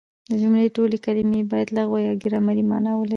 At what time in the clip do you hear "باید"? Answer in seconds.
1.51-1.67